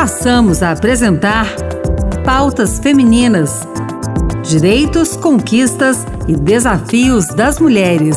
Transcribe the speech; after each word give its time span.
passamos 0.00 0.62
a 0.62 0.70
apresentar 0.70 1.46
Pautas 2.24 2.78
Femininas: 2.78 3.68
Direitos, 4.42 5.14
Conquistas 5.14 6.06
e 6.26 6.34
Desafios 6.34 7.26
das 7.26 7.60
Mulheres. 7.60 8.16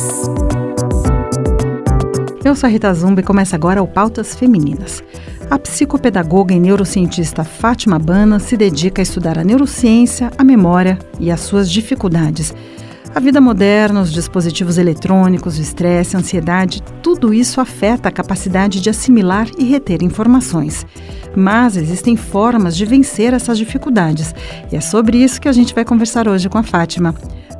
Eu 2.42 2.56
sou 2.56 2.68
a 2.68 2.70
Rita 2.70 2.94
Zumba 2.94 3.20
e 3.20 3.22
começa 3.22 3.54
agora 3.54 3.82
o 3.82 3.86
Pautas 3.86 4.34
Femininas. 4.34 5.04
A 5.50 5.58
psicopedagoga 5.58 6.54
e 6.54 6.58
neurocientista 6.58 7.44
Fátima 7.44 7.98
Bana 7.98 8.38
se 8.38 8.56
dedica 8.56 9.02
a 9.02 9.04
estudar 9.04 9.38
a 9.38 9.44
neurociência, 9.44 10.30
a 10.38 10.42
memória 10.42 10.98
e 11.20 11.30
as 11.30 11.40
suas 11.40 11.70
dificuldades 11.70 12.54
a 13.14 13.20
vida 13.20 13.40
moderna, 13.40 14.00
os 14.00 14.12
dispositivos 14.12 14.76
eletrônicos, 14.76 15.56
o 15.56 15.62
estresse, 15.62 16.16
a 16.16 16.18
ansiedade, 16.18 16.82
tudo 17.00 17.32
isso 17.32 17.60
afeta 17.60 18.08
a 18.08 18.12
capacidade 18.12 18.80
de 18.80 18.90
assimilar 18.90 19.46
e 19.56 19.64
reter 19.64 20.02
informações. 20.02 20.84
Mas 21.36 21.76
existem 21.76 22.16
formas 22.16 22.76
de 22.76 22.84
vencer 22.84 23.32
essas 23.32 23.56
dificuldades 23.56 24.34
e 24.72 24.76
é 24.76 24.80
sobre 24.80 25.18
isso 25.18 25.40
que 25.40 25.48
a 25.48 25.52
gente 25.52 25.74
vai 25.74 25.84
conversar 25.84 26.26
hoje 26.26 26.48
com 26.48 26.58
a 26.58 26.64
Fátima. 26.64 27.14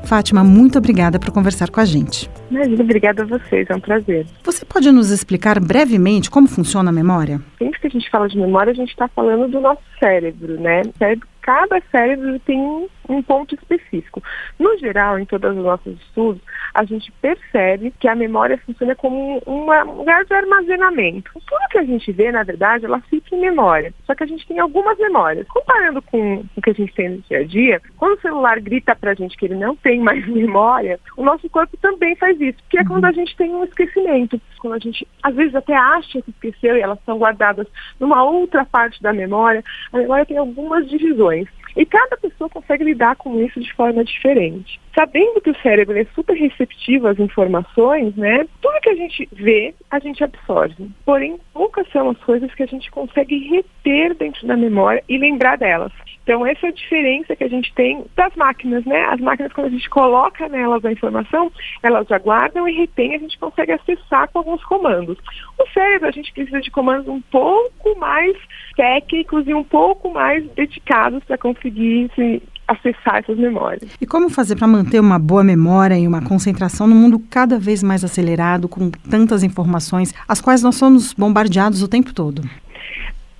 Fátima, 0.04 0.44
muito 0.44 0.76
obrigada 0.76 1.18
por 1.18 1.30
conversar 1.30 1.70
com 1.70 1.80
a 1.80 1.84
gente. 1.84 2.28
Imagina, 2.50 2.82
obrigada 2.82 3.22
a 3.22 3.26
vocês, 3.26 3.66
é 3.70 3.74
um 3.74 3.80
prazer. 3.80 4.26
Você 4.42 4.64
pode 4.64 4.90
nos 4.90 5.10
explicar 5.10 5.58
brevemente 5.60 6.30
como 6.30 6.46
funciona 6.46 6.90
a 6.90 6.92
memória? 6.92 7.40
Sempre 7.58 7.80
que 7.80 7.86
a 7.86 7.90
gente 7.90 8.10
fala 8.10 8.28
de 8.28 8.38
memória, 8.38 8.72
a 8.72 8.74
gente 8.74 8.90
está 8.90 9.08
falando 9.08 9.48
do 9.48 9.60
nosso 9.60 9.82
cérebro, 9.98 10.60
né? 10.60 10.82
O 10.82 10.98
cérebro 10.98 11.26
cada 11.44 11.78
cérebro 11.90 12.40
tem 12.40 12.88
um 13.06 13.22
ponto 13.22 13.54
específico. 13.54 14.22
No 14.58 14.78
geral, 14.78 15.18
em 15.18 15.26
todos 15.26 15.54
os 15.54 15.62
nossos 15.62 16.00
estudos, 16.00 16.40
a 16.72 16.84
gente 16.84 17.12
percebe 17.20 17.92
que 18.00 18.08
a 18.08 18.14
memória 18.14 18.58
funciona 18.64 18.94
como 18.96 19.42
um 19.46 19.96
lugar 19.98 20.24
de 20.24 20.32
armazenamento. 20.32 21.30
Tudo 21.34 21.68
que 21.70 21.78
a 21.78 21.84
gente 21.84 22.10
vê, 22.12 22.32
na 22.32 22.42
verdade, 22.42 22.86
ela 22.86 22.98
fica 23.10 23.36
em 23.36 23.40
memória. 23.40 23.92
Só 24.06 24.14
que 24.14 24.24
a 24.24 24.26
gente 24.26 24.46
tem 24.46 24.58
algumas 24.58 24.96
memórias. 24.96 25.46
Comparando 25.48 26.00
com 26.00 26.44
o 26.56 26.62
que 26.62 26.70
a 26.70 26.74
gente 26.74 26.94
tem 26.94 27.10
no 27.10 27.18
dia 27.18 27.40
a 27.40 27.44
dia, 27.44 27.82
quando 27.98 28.16
o 28.16 28.20
celular 28.22 28.58
grita 28.60 28.96
pra 28.96 29.12
gente 29.12 29.36
que 29.36 29.44
ele 29.44 29.56
não 29.56 29.76
tem 29.76 30.00
mais 30.00 30.24
memória, 30.26 30.98
o 31.14 31.22
nosso 31.22 31.48
corpo 31.50 31.76
também 31.76 32.16
faz 32.16 32.40
isso, 32.40 32.58
que 32.70 32.78
é 32.78 32.84
quando 32.84 33.04
a 33.04 33.12
gente 33.12 33.36
tem 33.36 33.54
um 33.54 33.64
esquecimento. 33.64 34.40
Quando 34.58 34.74
a 34.74 34.78
gente, 34.78 35.06
às 35.22 35.34
vezes, 35.34 35.54
até 35.54 35.76
acha 35.76 36.22
que 36.22 36.30
esqueceu 36.30 36.78
e 36.78 36.80
elas 36.80 36.98
são 37.04 37.18
guardadas 37.18 37.66
numa 38.00 38.24
outra 38.24 38.64
parte 38.64 39.02
da 39.02 39.12
memória, 39.12 39.62
a 39.92 39.98
memória 39.98 40.24
tem 40.24 40.38
algumas 40.38 40.88
divisões. 40.88 41.33
E 41.76 41.84
cada 41.84 42.16
pessoa 42.16 42.48
consegue 42.48 42.84
lidar 42.84 43.16
com 43.16 43.40
isso 43.40 43.60
de 43.60 43.72
forma 43.74 44.04
diferente. 44.04 44.80
Sabendo 44.94 45.40
que 45.40 45.50
o 45.50 45.60
cérebro 45.60 45.98
é 45.98 46.04
super 46.14 46.36
receptivo 46.36 47.08
às 47.08 47.18
informações, 47.18 48.14
né? 48.16 48.46
Tudo 48.60 48.80
que 48.80 48.90
a 48.90 48.94
gente 48.94 49.28
vê, 49.32 49.74
a 49.90 49.98
gente 49.98 50.22
absorve. 50.22 50.88
Porém, 51.04 51.38
poucas 51.52 51.88
são 51.90 52.10
as 52.10 52.18
coisas 52.18 52.52
que 52.54 52.62
a 52.62 52.66
gente 52.66 52.90
consegue 52.90 53.48
reter 53.48 54.14
dentro 54.14 54.46
da 54.46 54.56
memória 54.56 55.02
e 55.08 55.18
lembrar 55.18 55.56
delas. 55.56 55.92
Então, 56.24 56.44
essa 56.46 56.66
é 56.66 56.70
a 56.70 56.72
diferença 56.72 57.36
que 57.36 57.44
a 57.44 57.48
gente 57.48 57.72
tem 57.74 58.04
das 58.16 58.34
máquinas, 58.34 58.84
né? 58.86 59.04
As 59.04 59.20
máquinas, 59.20 59.52
quando 59.52 59.66
a 59.66 59.70
gente 59.70 59.88
coloca 59.90 60.48
nelas 60.48 60.82
a 60.82 60.90
informação, 60.90 61.52
elas 61.82 62.08
já 62.08 62.18
guardam 62.18 62.66
e 62.66 62.72
retém, 62.72 63.14
a 63.14 63.18
gente 63.18 63.38
consegue 63.38 63.72
acessar 63.72 64.28
com 64.32 64.38
alguns 64.38 64.64
comandos. 64.64 65.18
O 65.58 65.68
cérebro, 65.68 66.08
a 66.08 66.12
gente 66.12 66.32
precisa 66.32 66.62
de 66.62 66.70
comandos 66.70 67.08
um 67.08 67.20
pouco 67.20 67.98
mais 67.98 68.34
técnicos 68.74 69.46
e 69.46 69.52
um 69.52 69.62
pouco 69.62 70.10
mais 70.12 70.44
dedicados 70.52 71.22
para 71.24 71.36
conseguir 71.36 72.10
se 72.14 72.42
acessar 72.66 73.16
essas 73.16 73.36
memórias. 73.36 73.94
E 74.00 74.06
como 74.06 74.30
fazer 74.30 74.56
para 74.56 74.66
manter 74.66 75.00
uma 75.00 75.18
boa 75.18 75.44
memória 75.44 75.98
e 75.98 76.08
uma 76.08 76.22
concentração 76.22 76.86
no 76.86 76.94
mundo 76.94 77.18
cada 77.30 77.58
vez 77.58 77.82
mais 77.82 78.02
acelerado, 78.02 78.68
com 78.68 78.90
tantas 78.90 79.42
informações, 79.42 80.14
as 80.26 80.40
quais 80.40 80.62
nós 80.62 80.76
somos 80.76 81.12
bombardeados 81.12 81.82
o 81.82 81.88
tempo 81.88 82.14
todo? 82.14 82.42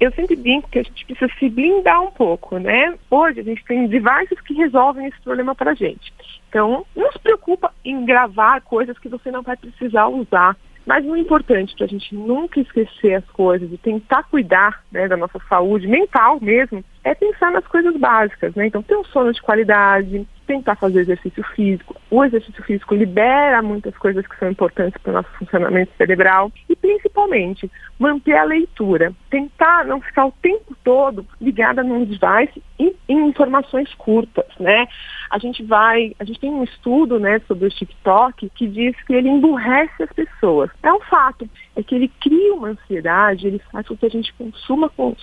Eu 0.01 0.11
sempre 0.13 0.37
brinco 0.37 0.69
que 0.69 0.79
a 0.79 0.83
gente 0.83 1.07
precisa 1.07 1.31
se 1.39 1.49
blindar 1.49 2.03
um 2.03 2.11
pouco, 2.11 2.59
né? 2.59 2.95
Hoje 3.11 3.41
a 3.41 3.43
gente 3.45 3.65
tem 3.65 3.87
devices 3.87 4.41
que 4.41 4.55
resolvem 4.55 5.07
esse 5.07 5.21
problema 5.21 5.55
para 5.55 5.71
a 5.71 5.75
gente. 5.75 6.13
Então, 6.49 6.85
não 6.95 7.13
se 7.13 7.19
preocupa 7.19 7.73
em 7.85 8.05
gravar 8.05 8.61
coisas 8.63 8.99
que 8.99 9.09
você 9.09 9.31
não 9.31 9.43
vai 9.43 9.57
precisar 9.57 10.09
usar. 10.09 10.57
Mas 10.87 11.05
o 11.07 11.17
importante 11.17 11.75
para 11.75 11.87
a 11.87 11.89
gente 11.89 12.15
nunca 12.15 12.61
esquecer 12.61 13.15
as 13.15 13.25
coisas 13.31 13.73
e 13.73 13.79
tentar 13.79 14.25
cuidar 14.25 14.85
né, 14.93 15.09
da 15.09 15.17
nossa 15.17 15.41
saúde 15.49 15.87
mental 15.87 16.39
mesmo 16.41 16.85
é 17.05 17.15
pensar 17.15 17.53
nas 17.53 17.67
coisas 17.67 17.95
básicas, 17.97 18.55
né? 18.55 18.67
Então, 18.67 18.83
ter 18.83 18.97
um 18.97 19.05
sono 19.05 19.33
de 19.33 19.43
qualidade, 19.43 20.27
tentar 20.47 20.75
fazer 20.77 21.01
exercício 21.01 21.45
físico. 21.55 21.97
O 22.11 22.25
exercício 22.25 22.63
físico 22.65 22.95
libera 22.95 23.63
muitas 23.63 23.97
coisas 23.99 24.27
que 24.27 24.37
são 24.39 24.51
importantes 24.51 25.01
para 25.03 25.11
o 25.11 25.15
nosso 25.15 25.29
funcionamento 25.39 25.93
cerebral 25.97 26.51
e, 26.69 26.75
principalmente, 26.75 27.71
manter 27.99 28.37
a 28.37 28.45
leitura. 28.45 29.13
Tentar 29.31 29.85
não 29.85 30.01
ficar 30.01 30.27
o 30.27 30.33
tempo 30.43 30.75
todo 30.83 31.27
ligada 31.41 31.83
num 31.83 32.05
device 32.05 32.63
e 32.79 32.95
em 33.09 33.29
informações 33.29 33.93
curtas, 33.95 34.47
né? 34.59 34.87
A 35.31 35.39
gente 35.39 35.63
vai, 35.63 36.15
a 36.19 36.25
gente 36.25 36.41
tem 36.41 36.51
um 36.51 36.65
estudo, 36.65 37.19
né, 37.19 37.41
sobre 37.47 37.67
o 37.67 37.71
TikTok 37.71 38.51
que 38.55 38.67
diz 38.67 38.97
que 39.05 39.13
ele 39.13 39.29
emburrece 39.29 40.03
as 40.03 40.13
pessoas. 40.13 40.71
É 40.83 40.93
um 40.93 41.01
fato, 41.01 41.49
é 41.77 41.83
que 41.83 41.95
ele 41.95 42.09
cria 42.21 42.55
uma 42.55 42.69
ansiedade, 42.69 43.47
ele 43.47 43.61
faz 43.73 43.87
com 43.87 43.97
que 43.97 44.07
a 44.07 44.11
gente 44.11 44.33
consuma 44.35 44.89
com, 44.89 45.15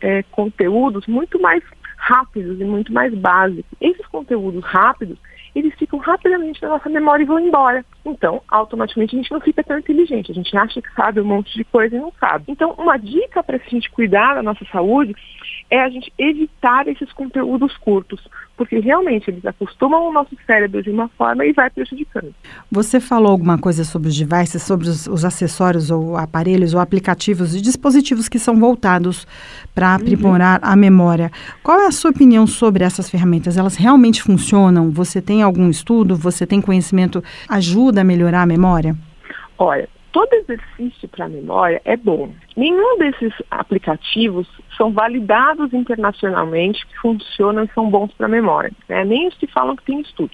é, 0.00 0.22
conteúdos 0.24 1.06
muito 1.06 1.40
mais 1.40 1.62
rápidos 1.96 2.60
e 2.60 2.64
muito 2.64 2.92
mais 2.92 3.12
básicos. 3.14 3.70
Esses 3.80 4.06
conteúdos 4.06 4.64
rápidos, 4.64 5.18
eles 5.54 5.74
ficam 5.74 5.98
rapidamente 5.98 6.62
na 6.62 6.68
nossa 6.68 6.88
memória 6.88 7.24
e 7.24 7.26
vão 7.26 7.40
embora. 7.40 7.84
Então, 8.10 8.42
automaticamente 8.48 9.14
a 9.14 9.18
gente 9.18 9.30
não 9.30 9.40
fica 9.40 9.62
tão 9.62 9.78
inteligente. 9.78 10.30
A 10.30 10.34
gente 10.34 10.56
acha 10.56 10.80
que 10.80 10.92
sabe 10.94 11.20
um 11.20 11.24
monte 11.24 11.54
de 11.54 11.64
coisa 11.64 11.96
e 11.96 12.00
não 12.00 12.12
sabe. 12.18 12.44
Então, 12.48 12.74
uma 12.78 12.96
dica 12.96 13.42
para 13.42 13.56
a 13.56 13.70
gente 13.70 13.90
cuidar 13.90 14.34
da 14.34 14.42
nossa 14.42 14.64
saúde 14.72 15.14
é 15.70 15.80
a 15.80 15.88
gente 15.90 16.12
evitar 16.18 16.88
esses 16.88 17.12
conteúdos 17.12 17.76
curtos, 17.76 18.20
porque 18.56 18.78
realmente 18.78 19.30
eles 19.30 19.44
acostumam 19.44 20.08
o 20.08 20.12
nosso 20.12 20.34
cérebro 20.46 20.82
de 20.82 20.90
uma 20.90 21.08
forma 21.08 21.44
e 21.44 21.52
vai 21.52 21.68
prejudicando. 21.68 22.34
Você 22.70 22.98
falou 23.00 23.32
alguma 23.32 23.58
coisa 23.58 23.84
sobre 23.84 24.08
os 24.08 24.18
devices, 24.18 24.62
sobre 24.62 24.88
os, 24.88 25.06
os 25.06 25.24
acessórios 25.24 25.90
ou 25.90 26.16
aparelhos 26.16 26.72
ou 26.72 26.80
aplicativos 26.80 27.54
e 27.54 27.60
dispositivos 27.60 28.28
que 28.28 28.38
são 28.38 28.58
voltados 28.58 29.26
para 29.74 29.90
uhum. 29.90 29.96
aprimorar 29.96 30.60
uhum. 30.62 30.70
a 30.70 30.76
memória. 30.76 31.30
Qual 31.62 31.80
é 31.80 31.86
a 31.86 31.92
sua 31.92 32.10
opinião 32.10 32.46
sobre 32.46 32.82
essas 32.82 33.10
ferramentas? 33.10 33.56
Elas 33.56 33.76
realmente 33.76 34.22
funcionam? 34.22 34.90
Você 34.90 35.20
tem 35.20 35.42
algum 35.42 35.68
estudo? 35.68 36.16
Você 36.16 36.46
tem 36.46 36.60
conhecimento? 36.60 37.22
Ajuda 37.48 37.97
a 37.98 38.04
melhorar 38.04 38.42
a 38.42 38.46
memória? 38.46 38.94
Olha, 39.58 39.88
todo 40.12 40.32
exercício 40.32 41.08
para 41.08 41.26
a 41.26 41.28
memória 41.28 41.80
é 41.84 41.96
bom. 41.96 42.32
Nenhum 42.56 42.98
desses 42.98 43.32
aplicativos 43.50 44.48
são 44.76 44.92
validados 44.92 45.72
internacionalmente 45.72 46.86
que 46.86 46.98
funcionam 46.98 47.64
e 47.64 47.70
são 47.74 47.90
bons 47.90 48.12
para 48.14 48.26
a 48.26 48.30
memória. 48.30 48.72
Né? 48.88 49.04
Nem 49.04 49.28
os 49.28 49.34
que 49.34 49.46
falam 49.46 49.76
que 49.76 49.84
tem 49.84 50.00
estudo. 50.00 50.30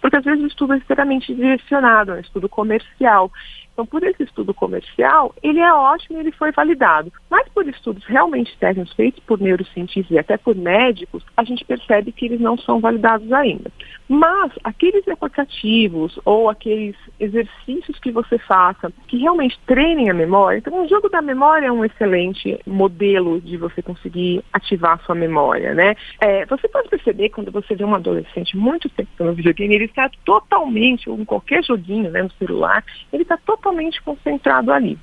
Porque 0.00 0.16
às 0.16 0.24
vezes 0.24 0.42
o 0.42 0.46
estudo 0.46 0.74
é 0.74 0.78
extremamente 0.78 1.34
direcionado, 1.34 2.12
é 2.12 2.16
um 2.16 2.20
estudo 2.20 2.48
comercial. 2.48 3.30
Então, 3.74 3.84
por 3.84 4.02
esse 4.04 4.22
estudo 4.22 4.54
comercial, 4.54 5.34
ele 5.42 5.58
é 5.58 5.72
ótimo 5.72 6.16
e 6.16 6.20
ele 6.20 6.32
foi 6.32 6.52
validado. 6.52 7.12
Mas 7.28 7.48
por 7.48 7.66
estudos 7.68 8.04
realmente 8.04 8.56
técnicos 8.58 8.94
feitos 8.94 9.22
por 9.24 9.40
neurocientistas 9.40 10.10
e 10.10 10.18
até 10.18 10.36
por 10.36 10.54
médicos, 10.54 11.24
a 11.36 11.42
gente 11.42 11.64
percebe 11.64 12.12
que 12.12 12.26
eles 12.26 12.40
não 12.40 12.56
são 12.56 12.80
validados 12.80 13.30
ainda. 13.32 13.70
Mas 14.08 14.52
aqueles 14.62 15.06
aplicativos 15.08 16.18
ou 16.24 16.48
aqueles 16.48 16.94
exercícios 17.18 17.98
que 17.98 18.12
você 18.12 18.38
faça 18.38 18.92
que 19.08 19.18
realmente 19.18 19.58
treinem 19.66 20.08
a 20.08 20.14
memória, 20.14 20.58
então 20.58 20.84
o 20.84 20.88
jogo 20.88 21.08
da 21.08 21.20
memória 21.20 21.66
é 21.66 21.72
um 21.72 21.84
excelente 21.84 22.60
modelo 22.66 23.40
de 23.40 23.56
você 23.56 23.82
conseguir 23.82 24.44
ativar 24.52 24.92
a 24.92 25.04
sua 25.04 25.14
memória, 25.14 25.74
né? 25.74 25.96
É, 26.20 26.46
você 26.46 26.68
pode 26.68 26.88
perceber 26.88 27.30
quando 27.30 27.50
você 27.50 27.74
vê 27.74 27.84
um 27.84 27.94
adolescente 27.94 28.56
muito 28.56 28.88
tempo 28.88 29.10
no 29.18 29.32
videogame, 29.32 29.74
ele 29.74 29.84
está 29.86 30.08
totalmente, 30.24 31.10
ou 31.10 31.18
em 31.18 31.24
qualquer 31.24 31.64
joguinho, 31.64 32.10
né, 32.10 32.22
no 32.22 32.30
celular, 32.32 32.84
ele 33.12 33.22
está 33.22 33.36
totalmente 33.38 33.63
concentrado 34.02 34.72
ali. 34.72 34.98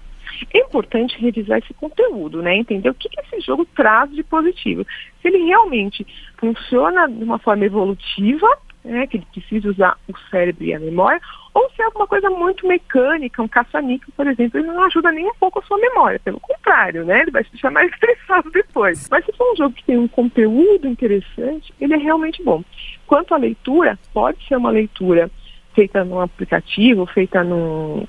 É 0.54 0.60
importante 0.60 1.20
revisar 1.20 1.60
esse 1.60 1.74
conteúdo, 1.74 2.42
né? 2.42 2.56
Entender 2.56 2.90
o 2.90 2.94
que, 2.94 3.10
que 3.10 3.20
esse 3.20 3.42
jogo 3.42 3.66
traz 3.76 4.10
de 4.12 4.24
positivo. 4.24 4.86
Se 5.22 5.28
ele 5.28 5.46
realmente 5.46 6.06
funciona 6.38 7.08
de 7.08 7.24
uma 7.24 7.38
forma 7.38 7.66
evolutiva, 7.66 8.48
né, 8.84 9.06
que 9.08 9.18
ele 9.18 9.28
precisa 9.32 9.70
usar 9.70 9.98
o 10.08 10.18
cérebro 10.30 10.64
e 10.64 10.74
a 10.74 10.80
memória, 10.80 11.22
ou 11.54 11.70
se 11.72 11.82
é 11.82 11.86
alguma 11.86 12.08
coisa 12.08 12.30
muito 12.30 12.68
mecânica, 12.68 13.42
um 13.42 13.48
caça-níquel, 13.48 14.10
por 14.16 14.26
exemplo, 14.28 14.60
ele 14.60 14.68
não 14.68 14.84
ajuda 14.84 15.12
nem 15.12 15.26
um 15.26 15.36
pouco 15.36 15.60
a 15.60 15.62
sua 15.64 15.78
memória, 15.78 16.20
pelo 16.20 16.40
contrário, 16.40 17.06
né, 17.06 17.22
ele 17.22 17.32
vai 17.32 17.44
se 17.44 17.52
deixar 17.52 17.72
mais 17.72 17.92
estressado 17.94 18.50
depois. 18.52 19.08
Mas 19.10 19.26
se 19.26 19.32
for 19.34 19.52
um 19.52 19.56
jogo 19.56 19.76
que 19.76 19.84
tem 19.84 19.98
um 19.98 20.08
conteúdo 20.08 20.88
interessante, 20.88 21.74
ele 21.80 21.94
é 21.94 21.98
realmente 21.98 22.42
bom. 22.44 22.64
Quanto 23.06 23.34
à 23.34 23.38
leitura, 23.38 24.00
pode 24.14 24.46
ser 24.48 24.56
uma 24.56 24.72
leitura 24.72 25.30
feita 25.76 26.04
num 26.04 26.20
aplicativo, 26.20 27.06
feita 27.06 27.44
num 27.44 28.06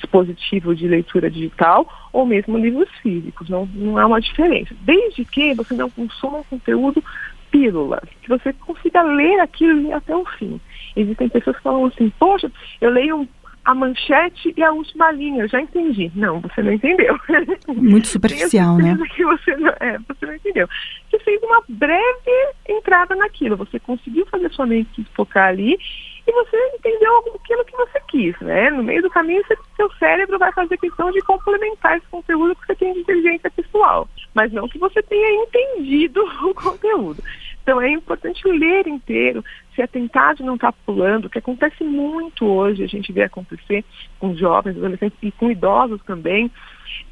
dispositivo 0.00 0.74
de 0.74 0.88
leitura 0.88 1.30
digital 1.30 1.86
ou 2.12 2.26
mesmo 2.26 2.58
livros 2.58 2.88
físicos. 3.02 3.48
Não, 3.48 3.66
não 3.74 3.98
há 3.98 4.06
uma 4.06 4.20
diferença. 4.20 4.74
Desde 4.82 5.24
que 5.24 5.54
você 5.54 5.74
não 5.74 5.90
consuma 5.90 6.38
um 6.38 6.44
conteúdo 6.44 7.02
pílulas, 7.50 8.08
que 8.22 8.28
você 8.28 8.52
consiga 8.52 9.02
ler 9.02 9.40
aquilo 9.40 9.92
até 9.94 10.14
o 10.14 10.24
fim. 10.24 10.60
Existem 10.96 11.28
pessoas 11.28 11.56
que 11.56 11.62
falam 11.62 11.86
assim, 11.86 12.12
poxa, 12.18 12.50
eu 12.80 12.90
leio 12.90 13.28
a 13.64 13.74
manchete 13.74 14.54
e 14.56 14.62
a 14.62 14.72
última 14.72 15.12
linha. 15.12 15.42
Eu 15.42 15.48
já 15.48 15.60
entendi. 15.60 16.10
Não, 16.14 16.40
você 16.40 16.62
não 16.62 16.72
entendeu. 16.72 17.18
Muito 17.68 18.08
superficial, 18.08 18.78
né? 18.78 18.96
Que 19.14 19.24
você, 19.24 19.56
não, 19.56 19.72
é, 19.80 19.98
você 19.98 20.26
não 20.26 20.34
entendeu. 20.34 20.68
Você 21.10 21.18
fez 21.20 21.42
uma 21.42 21.62
breve 21.68 22.54
entrada 22.68 23.14
naquilo. 23.14 23.56
Você 23.56 23.78
conseguiu 23.78 24.26
fazer 24.26 24.50
sua 24.52 24.66
mente 24.66 24.88
se 24.94 25.04
focar 25.14 25.48
ali 25.48 25.78
e 26.30 26.32
você 26.32 26.56
entendeu 26.76 27.18
aquilo 27.18 27.64
que 27.64 27.76
você 27.76 28.00
quis, 28.08 28.40
né? 28.40 28.70
No 28.70 28.82
meio 28.82 29.02
do 29.02 29.10
caminho, 29.10 29.42
você, 29.44 29.56
seu 29.76 29.90
cérebro 29.94 30.38
vai 30.38 30.52
fazer 30.52 30.76
questão 30.78 31.10
de 31.10 31.20
complementar 31.22 31.98
esse 31.98 32.06
conteúdo 32.06 32.54
que 32.54 32.66
você 32.66 32.74
tem 32.76 32.92
de 32.94 33.00
inteligência 33.00 33.50
pessoal, 33.50 34.08
mas 34.32 34.52
não 34.52 34.68
que 34.68 34.78
você 34.78 35.02
tenha 35.02 35.42
entendido 35.42 36.22
o 36.48 36.54
conteúdo. 36.54 37.22
Então 37.62 37.80
é 37.80 37.90
importante 37.90 38.46
ler 38.46 38.86
inteiro, 38.86 39.44
se 39.74 39.82
atentar 39.82 40.34
de 40.34 40.42
não 40.42 40.54
estar 40.54 40.72
pulando, 40.86 41.28
que 41.28 41.38
acontece 41.38 41.84
muito 41.84 42.46
hoje, 42.46 42.82
a 42.82 42.86
gente 42.86 43.12
vê 43.12 43.24
acontecer 43.24 43.84
com 44.18 44.34
jovens, 44.34 44.76
adolescentes 44.76 45.18
e 45.22 45.30
com 45.32 45.50
idosos 45.50 46.00
também, 46.04 46.50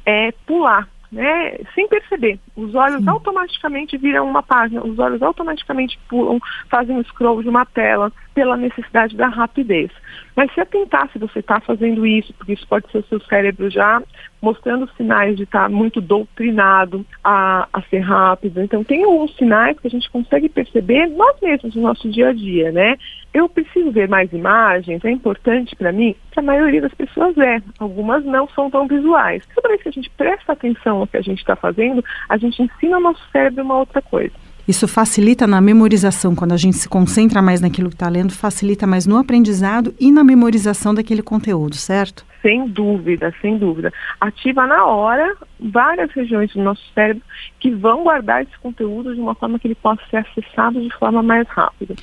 é 0.05 0.31
pular 0.45 0.87
né, 1.11 1.57
sem 1.73 1.87
perceber. 1.87 2.39
Os 2.55 2.75
olhos 2.75 3.01
Sim. 3.01 3.09
automaticamente 3.09 3.97
viram 3.97 4.27
uma 4.27 4.43
página, 4.43 4.83
os 4.83 4.97
olhos 4.99 5.21
automaticamente 5.21 5.99
pulam, 6.07 6.39
fazem 6.69 6.95
um 6.95 7.03
scroll 7.03 7.41
de 7.41 7.49
uma 7.49 7.65
tela 7.65 8.11
pela 8.33 8.55
necessidade 8.55 9.15
da 9.15 9.27
rapidez. 9.27 9.91
Mas 10.35 10.53
se 10.53 10.61
atentar 10.61 11.09
se 11.11 11.19
você 11.19 11.39
está 11.39 11.59
fazendo 11.59 12.05
isso, 12.05 12.33
porque 12.33 12.53
isso 12.53 12.67
pode 12.67 12.89
ser 12.91 12.99
o 12.99 13.05
seu 13.05 13.19
cérebro 13.21 13.69
já 13.69 14.01
mostrando 14.41 14.89
sinais 14.95 15.35
de 15.35 15.43
estar 15.43 15.69
muito 15.69 15.99
doutrinado 16.01 17.05
a, 17.23 17.67
a 17.71 17.81
ser 17.83 17.99
rápido. 17.99 18.61
Então 18.61 18.83
tem 18.83 19.03
alguns 19.03 19.35
sinais 19.35 19.77
que 19.79 19.87
a 19.87 19.89
gente 19.89 20.09
consegue 20.09 20.49
perceber 20.49 21.07
nós 21.07 21.35
mesmos 21.41 21.75
no 21.75 21.81
nosso 21.81 22.09
dia 22.09 22.29
a 22.29 22.33
dia, 22.33 22.71
né? 22.71 22.95
Eu 23.33 23.47
preciso 23.47 23.91
ver 23.91 24.07
mais 24.07 24.31
imagens, 24.33 25.03
é 25.05 25.11
importante 25.11 25.75
para 25.75 25.91
mim? 25.91 26.15
Para 26.31 26.41
a 26.41 26.45
maioria 26.45 26.81
das 26.81 26.93
pessoas 26.93 27.37
é. 27.37 27.61
Algumas 27.77 28.25
não 28.25 28.47
são 28.49 28.69
tão 28.69 28.87
visuais. 28.87 29.43
Toda 29.53 29.69
vez 29.69 29.83
que 29.83 29.89
a 29.89 29.91
gente 29.91 30.09
presta 30.11 30.53
atenção 30.53 30.99
no 30.99 31.07
que 31.07 31.17
a 31.17 31.21
gente 31.21 31.39
está 31.39 31.55
fazendo, 31.55 32.03
a 32.27 32.37
gente 32.37 32.61
ensina 32.61 32.95
ao 32.95 33.01
nosso 33.01 33.21
cérebro 33.31 33.63
uma 33.63 33.77
outra 33.77 34.01
coisa. 34.01 34.33
Isso 34.69 34.87
facilita 34.87 35.47
na 35.47 35.59
memorização, 35.59 36.35
quando 36.35 36.51
a 36.51 36.57
gente 36.57 36.77
se 36.77 36.87
concentra 36.87 37.41
mais 37.41 37.59
naquilo 37.59 37.89
que 37.89 37.95
está 37.95 38.07
lendo, 38.07 38.31
facilita 38.31 38.85
mais 38.85 39.07
no 39.07 39.17
aprendizado 39.17 39.95
e 39.99 40.11
na 40.11 40.23
memorização 40.23 40.93
daquele 40.93 41.23
conteúdo, 41.23 41.75
certo? 41.75 42.23
Sem 42.41 42.67
dúvida, 42.67 43.33
sem 43.41 43.57
dúvida. 43.57 43.91
Ativa 44.19 44.65
na 44.65 44.85
hora 44.85 45.35
várias 45.59 46.11
regiões 46.11 46.53
do 46.53 46.61
nosso 46.61 46.81
cérebro 46.93 47.23
que 47.59 47.69
vão 47.71 48.03
guardar 48.03 48.43
esse 48.43 48.57
conteúdo 48.59 49.13
de 49.13 49.19
uma 49.19 49.35
forma 49.35 49.59
que 49.59 49.67
ele 49.67 49.75
possa 49.75 50.01
ser 50.09 50.17
acessado 50.17 50.81
de 50.81 50.93
forma 50.95 51.21
mais 51.21 51.47
rápida. 51.47 51.95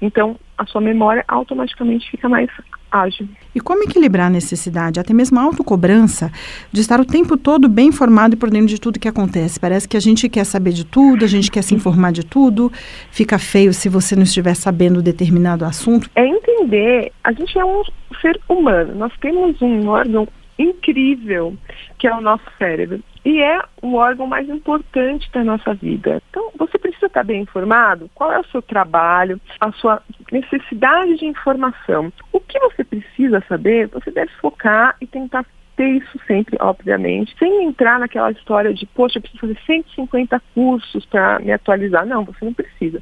Então, 0.00 0.38
a 0.56 0.64
sua 0.66 0.80
memória 0.80 1.24
automaticamente 1.28 2.10
fica 2.10 2.28
mais 2.28 2.50
ágil. 2.92 3.26
E 3.54 3.60
como 3.60 3.82
equilibrar 3.82 4.26
a 4.26 4.30
necessidade, 4.30 5.00
até 5.00 5.14
mesmo 5.14 5.38
a 5.38 5.42
autocobrança, 5.42 6.30
de 6.70 6.80
estar 6.80 7.00
o 7.00 7.04
tempo 7.04 7.36
todo 7.36 7.68
bem 7.68 7.88
informado 7.88 8.34
e 8.34 8.38
por 8.38 8.50
dentro 8.50 8.68
de 8.68 8.80
tudo 8.80 9.00
que 9.00 9.08
acontece? 9.08 9.58
Parece 9.58 9.88
que 9.88 9.96
a 9.96 10.00
gente 10.00 10.28
quer 10.28 10.44
saber 10.44 10.72
de 10.72 10.84
tudo, 10.84 11.24
a 11.24 11.28
gente 11.28 11.50
quer 11.50 11.62
se 11.62 11.74
informar 11.74 12.12
de 12.12 12.24
tudo, 12.24 12.70
fica 13.10 13.38
feio 13.38 13.72
se 13.72 13.88
você 13.88 14.14
não 14.14 14.22
estiver 14.22 14.54
sabendo 14.54 15.02
determinado 15.02 15.64
assunto. 15.64 16.10
É 16.14 16.26
entender, 16.26 17.10
a 17.24 17.32
gente 17.32 17.58
é 17.58 17.64
um 17.64 17.82
ser 18.20 18.38
humano, 18.48 18.94
nós 18.94 19.12
temos 19.20 19.60
um 19.62 19.88
órgão 19.88 20.28
incrível 20.58 21.56
que 21.98 22.06
é 22.06 22.14
o 22.14 22.20
nosso 22.20 22.44
cérebro 22.58 23.02
e 23.24 23.40
é 23.40 23.60
o 23.80 23.94
órgão 23.94 24.26
mais 24.26 24.48
importante 24.48 25.30
da 25.32 25.44
nossa 25.44 25.74
vida. 25.74 26.20
Então, 26.30 26.50
você 26.56 26.78
precisa 26.78 27.06
estar 27.06 27.22
bem 27.22 27.42
informado. 27.42 28.10
Qual 28.14 28.32
é 28.32 28.40
o 28.40 28.46
seu 28.46 28.60
trabalho, 28.60 29.40
a 29.60 29.70
sua 29.72 30.02
necessidade 30.30 31.16
de 31.16 31.26
informação? 31.26 32.12
O 32.32 32.40
que 32.40 32.58
você 32.58 32.82
precisa 32.82 33.42
saber, 33.48 33.88
você 33.88 34.10
deve 34.10 34.30
focar 34.40 34.96
e 35.00 35.06
tentar 35.06 35.44
ter 35.76 35.88
isso 35.88 36.20
sempre, 36.26 36.56
obviamente, 36.60 37.34
sem 37.38 37.64
entrar 37.64 37.98
naquela 37.98 38.30
história 38.30 38.74
de, 38.74 38.86
poxa, 38.86 39.18
eu 39.18 39.22
preciso 39.22 39.40
fazer 39.40 39.58
150 39.64 40.42
cursos 40.54 41.06
para 41.06 41.38
me 41.38 41.52
atualizar. 41.52 42.04
Não, 42.04 42.24
você 42.24 42.44
não 42.44 42.52
precisa. 42.52 43.00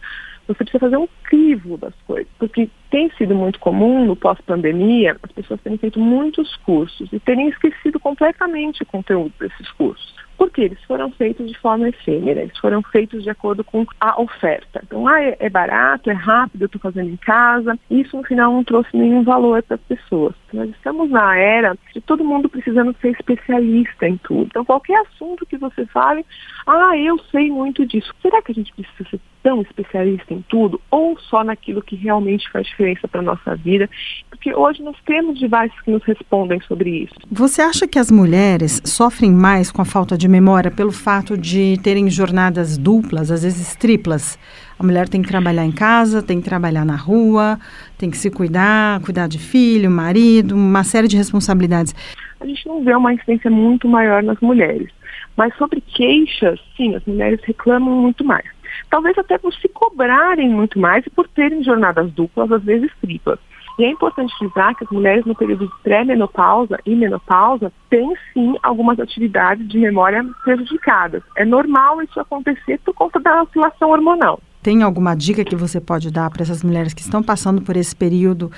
Você 0.55 0.65
precisa 0.65 0.81
fazer 0.81 0.97
um 0.97 1.09
crivo 1.23 1.77
das 1.77 1.95
coisas, 2.07 2.31
porque 2.39 2.69
tem 2.91 3.09
sido 3.17 3.35
muito 3.35 3.59
comum 3.61 4.05
no 4.05 4.17
pós-pandemia 4.17 5.17
as 5.23 5.31
pessoas 5.31 5.61
terem 5.61 5.79
feito 5.79 6.01
muitos 6.01 6.57
cursos 6.57 7.13
e 7.13 7.21
terem 7.21 7.49
esquecido 7.49 8.01
completamente 8.01 8.83
o 8.83 8.87
conteúdo 8.87 9.33
desses 9.39 9.71
cursos 9.73 10.15
porque 10.41 10.63
eles 10.63 10.83
foram 10.85 11.11
feitos 11.11 11.47
de 11.47 11.59
forma 11.59 11.91
efêmera, 11.91 12.41
eles 12.41 12.57
foram 12.57 12.81
feitos 12.81 13.23
de 13.23 13.29
acordo 13.29 13.63
com 13.63 13.85
a 14.01 14.19
oferta. 14.19 14.81
Então, 14.83 15.07
ah, 15.07 15.23
é, 15.23 15.37
é 15.39 15.51
barato, 15.51 16.09
é 16.09 16.15
rápido, 16.15 16.63
eu 16.63 16.67
estou 16.67 16.81
fazendo 16.81 17.11
em 17.11 17.17
casa. 17.19 17.79
Isso, 17.91 18.17
no 18.17 18.25
final, 18.25 18.51
não 18.51 18.65
trouxe 18.65 18.97
nenhum 18.97 19.23
valor 19.23 19.63
para 19.63 19.75
as 19.75 19.83
pessoas. 19.83 20.35
Nós 20.51 20.71
estamos 20.71 21.11
na 21.11 21.37
era 21.37 21.77
de 21.93 22.01
todo 22.01 22.25
mundo 22.25 22.49
precisando 22.49 22.97
ser 23.03 23.11
especialista 23.11 24.09
em 24.09 24.17
tudo. 24.17 24.47
Então, 24.47 24.65
qualquer 24.65 24.99
assunto 25.03 25.45
que 25.45 25.59
você 25.59 25.85
fale, 25.85 26.25
ah, 26.67 26.97
eu 26.97 27.19
sei 27.31 27.51
muito 27.51 27.85
disso. 27.85 28.11
Será 28.23 28.41
que 28.41 28.53
a 28.53 28.55
gente 28.55 28.73
precisa 28.73 29.11
ser 29.11 29.21
tão 29.43 29.63
especialista 29.63 30.33
em 30.33 30.43
tudo 30.49 30.81
ou 30.91 31.19
só 31.19 31.43
naquilo 31.43 31.83
que 31.83 31.97
realmente 31.97 32.51
faz 32.51 32.67
diferença 32.67 33.09
para 33.09 33.21
a 33.21 33.25
nossa 33.25 33.57
vida? 33.57 33.89
Porque 34.29 34.55
hoje 34.55 34.83
nós 34.83 34.97
temos 35.05 35.39
devices 35.39 35.79
que 35.83 35.91
nos 35.91 36.03
respondem 36.05 36.61
sobre 36.63 36.91
isso. 37.05 37.15
Você 37.31 37.63
acha 37.63 37.87
que 37.87 37.99
as 37.99 38.11
mulheres 38.11 38.81
sofrem 38.85 39.31
mais 39.31 39.71
com 39.71 39.83
a 39.83 39.85
falta 39.85 40.17
de 40.17 40.29
memória 40.29 40.71
pelo 40.71 40.93
fato 40.93 41.37
de 41.37 41.79
terem 41.83 42.09
jornadas 42.11 42.79
duplas, 42.79 43.31
às 43.31 43.43
vezes 43.43 43.75
triplas? 43.77 44.39
A 44.79 44.83
mulher 44.83 45.09
tem 45.09 45.21
que 45.21 45.29
trabalhar 45.29 45.65
em 45.65 45.73
casa, 45.73 46.23
tem 46.23 46.41
que 46.41 46.49
trabalhar 46.49 46.87
na 46.87 46.97
rua, 46.97 47.59
tem 47.99 48.11
que 48.11 48.17
se 48.17 48.31
cuidar, 48.31 49.01
cuidar 49.01 49.29
de 49.29 49.39
filho, 49.39 49.91
marido, 49.91 50.55
uma 50.55 50.85
série 50.85 51.07
de 51.07 51.17
responsabilidades. 51.17 51.95
A 52.41 52.47
gente 52.47 52.67
não 52.67 52.83
vê 52.83 52.95
uma 52.95 53.13
incidência 53.13 53.51
muito 53.51 53.87
maior 53.87 54.23
nas 54.23 54.41
mulheres. 54.41 54.89
Mas 55.37 55.55
sobre 55.57 55.83
queixas, 55.83 56.59
sim, 56.77 56.95
as 56.95 57.05
mulheres 57.05 57.41
reclamam 57.45 57.95
muito 57.95 58.25
mais 58.25 58.45
talvez 58.91 59.17
até 59.19 59.39
por 59.39 59.53
se 59.55 59.69
cobrarem 59.69 60.49
muito 60.49 60.79
mais 60.79 61.07
e 61.07 61.11
por 61.11 61.29
terem 61.29 61.63
jornadas 61.63 62.11
duplas, 62.13 62.51
às 62.53 62.63
vezes 62.63 62.91
triplas. 63.01 63.39
E 63.79 63.85
é 63.85 63.91
importante 63.91 64.37
frisar 64.37 64.75
que 64.77 64.85
as 64.85 64.91
mulheres 64.91 65.25
no 65.25 65.35
período 65.35 65.67
de 65.67 65.73
pré-menopausa 65.83 66.79
e 66.85 66.95
menopausa 66.95 67.73
têm 67.89 68.13
sim 68.33 68.55
algumas 68.63 69.01
atividades 69.01 69.67
de 69.67 69.79
memória 69.79 70.23
prejudicadas. 70.45 71.23
É 71.37 71.47
normal 71.47 72.03
isso 72.03 72.21
acontecer 72.21 72.79
por 72.85 72.95
conta 72.95 73.19
da 73.19 73.43
oscilação 73.43 73.91
hormonal. 73.91 74.39
Tem 74.63 74.83
alguma 74.83 75.17
dica 75.17 75.43
que 75.43 75.57
você 75.57 75.81
pode 75.81 76.11
dar 76.13 76.29
para 76.29 76.43
essas 76.43 76.63
mulheres 76.63 76.93
que 76.93 77.01
estão 77.01 77.23
passando 77.23 77.63
por 77.63 77.75
esse 77.75 77.97
período? 77.97 78.53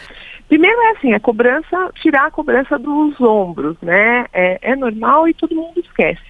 Primeiro 0.49 0.81
é 0.83 0.91
assim, 0.91 1.13
a 1.13 1.21
cobrança, 1.21 1.93
tirar 2.03 2.27
a 2.27 2.31
cobrança 2.31 2.77
dos 2.77 3.21
ombros, 3.21 3.77
né? 3.81 4.27
É, 4.33 4.73
é 4.73 4.77
normal 4.77 5.29
e 5.29 5.35
todo 5.35 5.55
mundo 5.55 5.79
esquece. 5.79 6.21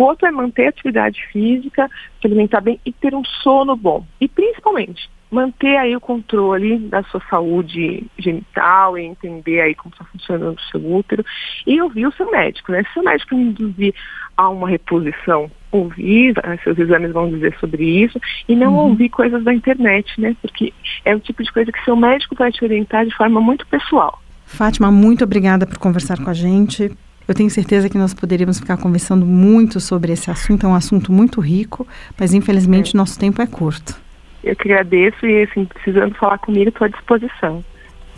O 0.00 0.04
outro 0.04 0.26
é 0.26 0.30
manter 0.30 0.64
a 0.64 0.68
atividade 0.70 1.22
física, 1.30 1.86
se 2.22 2.26
alimentar 2.26 2.62
bem 2.62 2.80
e 2.86 2.90
ter 2.90 3.14
um 3.14 3.22
sono 3.22 3.76
bom. 3.76 4.02
E 4.18 4.26
principalmente, 4.26 5.10
manter 5.30 5.76
aí 5.76 5.94
o 5.94 6.00
controle 6.00 6.78
da 6.78 7.02
sua 7.02 7.20
saúde 7.28 8.06
genital 8.18 8.96
e 8.96 9.02
entender 9.02 9.60
aí 9.60 9.74
como 9.74 9.92
está 9.92 10.06
funcionando 10.06 10.56
o 10.56 10.70
seu 10.70 10.80
útero 10.80 11.22
e 11.66 11.78
ouvir 11.82 12.06
o 12.06 12.12
seu 12.12 12.30
médico, 12.30 12.72
né? 12.72 12.82
Se 12.94 12.98
o 12.98 13.04
médico 13.04 13.34
induzir 13.34 13.94
a 14.38 14.48
uma 14.48 14.70
reposição, 14.70 15.50
ouvir, 15.70 16.34
né, 16.46 16.58
seus 16.64 16.78
exames 16.78 17.12
vão 17.12 17.28
dizer 17.28 17.54
sobre 17.60 17.84
isso, 17.84 18.18
e 18.48 18.56
não 18.56 18.72
uhum. 18.72 18.88
ouvir 18.88 19.10
coisas 19.10 19.44
da 19.44 19.52
internet, 19.52 20.18
né? 20.18 20.34
Porque 20.40 20.72
é 21.04 21.14
o 21.14 21.20
tipo 21.20 21.42
de 21.42 21.52
coisa 21.52 21.70
que 21.70 21.84
seu 21.84 21.94
médico 21.94 22.34
vai 22.34 22.50
te 22.50 22.64
orientar 22.64 23.04
de 23.04 23.14
forma 23.14 23.38
muito 23.38 23.66
pessoal. 23.66 24.18
Fátima, 24.46 24.90
muito 24.90 25.24
obrigada 25.24 25.66
por 25.66 25.76
conversar 25.76 26.16
com 26.24 26.30
a 26.30 26.34
gente. 26.34 26.90
Eu 27.30 27.34
tenho 27.34 27.48
certeza 27.48 27.88
que 27.88 27.96
nós 27.96 28.12
poderíamos 28.12 28.58
ficar 28.58 28.76
conversando 28.76 29.24
muito 29.24 29.78
sobre 29.78 30.12
esse 30.12 30.32
assunto, 30.32 30.66
é 30.66 30.68
um 30.68 30.74
assunto 30.74 31.12
muito 31.12 31.40
rico, 31.40 31.86
mas 32.18 32.34
infelizmente 32.34 32.92
é. 32.92 32.98
nosso 32.98 33.16
tempo 33.16 33.40
é 33.40 33.46
curto. 33.46 33.94
Eu 34.42 34.56
que 34.56 34.62
agradeço 34.68 35.24
e, 35.24 35.44
assim, 35.44 35.64
precisando 35.64 36.12
falar 36.16 36.38
comigo, 36.38 36.70
estou 36.70 36.86
à 36.86 36.88
disposição. 36.88 37.64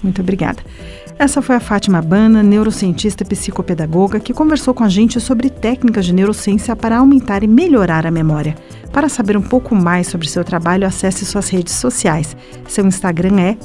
Muito 0.02 0.22
obrigada. 0.22 0.62
Essa 1.22 1.40
foi 1.40 1.54
a 1.54 1.60
Fátima 1.60 2.02
Bana, 2.02 2.42
neurocientista 2.42 3.22
e 3.22 3.26
psicopedagoga, 3.26 4.18
que 4.18 4.34
conversou 4.34 4.74
com 4.74 4.82
a 4.82 4.88
gente 4.88 5.20
sobre 5.20 5.48
técnicas 5.50 6.04
de 6.04 6.12
neurociência 6.12 6.74
para 6.74 6.98
aumentar 6.98 7.44
e 7.44 7.46
melhorar 7.46 8.04
a 8.04 8.10
memória. 8.10 8.56
Para 8.92 9.08
saber 9.08 9.36
um 9.36 9.40
pouco 9.40 9.72
mais 9.72 10.08
sobre 10.08 10.28
seu 10.28 10.42
trabalho, 10.42 10.84
acesse 10.84 11.24
suas 11.24 11.48
redes 11.48 11.74
sociais. 11.74 12.36
Seu 12.66 12.84
Instagram 12.84 13.40
é 13.40 13.56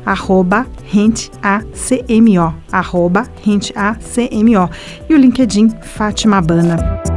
rentacmo, 0.85 1.57
rentacmo, 3.43 4.69
e 5.09 5.15
o 5.15 5.17
LinkedIn 5.17 5.69
Fátima 5.81 6.39
Bana. 6.39 7.16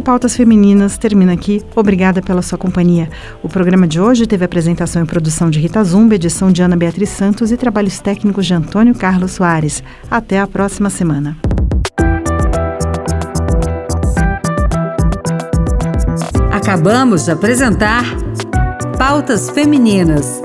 O 0.00 0.02
Pautas 0.02 0.34
Femininas 0.34 0.96
termina 0.96 1.34
aqui. 1.34 1.62
Obrigada 1.76 2.22
pela 2.22 2.40
sua 2.40 2.56
companhia. 2.56 3.10
O 3.42 3.50
programa 3.50 3.86
de 3.86 4.00
hoje 4.00 4.26
teve 4.26 4.42
apresentação 4.42 5.02
e 5.02 5.06
produção 5.06 5.50
de 5.50 5.60
Rita 5.60 5.84
Zumba, 5.84 6.14
edição 6.14 6.50
de 6.50 6.62
Ana 6.62 6.74
Beatriz 6.74 7.10
Santos 7.10 7.52
e 7.52 7.56
trabalhos 7.58 8.00
técnicos 8.00 8.46
de 8.46 8.54
Antônio 8.54 8.94
Carlos 8.94 9.32
Soares. 9.32 9.82
Até 10.10 10.40
a 10.40 10.46
próxima 10.46 10.88
semana. 10.88 11.36
Acabamos 16.50 17.26
de 17.26 17.32
apresentar 17.32 18.02
Pautas 18.96 19.50
Femininas. 19.50 20.40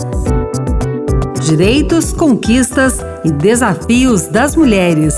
Direitos, 1.45 2.11
conquistas 2.11 2.99
e 3.23 3.31
desafios 3.31 4.27
das 4.27 4.53
mulheres. 4.53 5.15